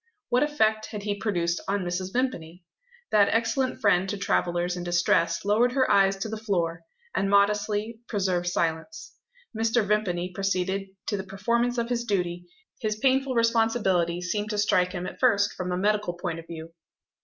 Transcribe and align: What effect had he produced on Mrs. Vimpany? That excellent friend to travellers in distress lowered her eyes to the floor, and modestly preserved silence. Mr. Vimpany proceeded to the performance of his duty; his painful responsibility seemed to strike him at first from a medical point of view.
What 0.29 0.41
effect 0.41 0.87
had 0.87 1.03
he 1.03 1.13
produced 1.13 1.61
on 1.67 1.83
Mrs. 1.85 2.11
Vimpany? 2.11 2.63
That 3.11 3.29
excellent 3.29 3.79
friend 3.79 4.09
to 4.09 4.17
travellers 4.17 4.75
in 4.75 4.83
distress 4.83 5.45
lowered 5.45 5.73
her 5.73 5.91
eyes 5.91 6.15
to 6.15 6.27
the 6.27 6.37
floor, 6.39 6.81
and 7.13 7.29
modestly 7.29 7.99
preserved 8.07 8.47
silence. 8.47 9.13
Mr. 9.55 9.85
Vimpany 9.87 10.31
proceeded 10.33 10.87
to 11.05 11.17
the 11.17 11.23
performance 11.23 11.77
of 11.77 11.89
his 11.89 12.03
duty; 12.03 12.47
his 12.79 12.95
painful 12.97 13.35
responsibility 13.35 14.21
seemed 14.21 14.49
to 14.49 14.57
strike 14.57 14.91
him 14.91 15.05
at 15.05 15.19
first 15.19 15.53
from 15.53 15.71
a 15.71 15.77
medical 15.77 16.13
point 16.13 16.39
of 16.39 16.47
view. 16.47 16.73